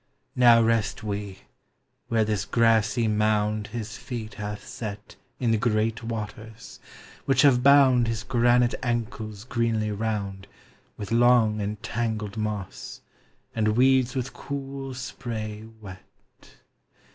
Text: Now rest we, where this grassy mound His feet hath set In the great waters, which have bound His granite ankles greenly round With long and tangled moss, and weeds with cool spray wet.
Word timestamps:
Now 0.35 0.63
rest 0.63 1.03
we, 1.03 1.41
where 2.07 2.25
this 2.25 2.43
grassy 2.43 3.07
mound 3.07 3.67
His 3.67 3.97
feet 3.97 4.33
hath 4.33 4.65
set 4.65 5.15
In 5.39 5.51
the 5.51 5.59
great 5.59 6.01
waters, 6.03 6.79
which 7.25 7.43
have 7.43 7.61
bound 7.61 8.07
His 8.07 8.23
granite 8.23 8.73
ankles 8.81 9.43
greenly 9.43 9.91
round 9.91 10.47
With 10.97 11.11
long 11.11 11.61
and 11.61 11.79
tangled 11.83 12.35
moss, 12.35 13.01
and 13.53 13.77
weeds 13.77 14.15
with 14.15 14.33
cool 14.33 14.95
spray 14.95 15.67
wet. 15.79 16.55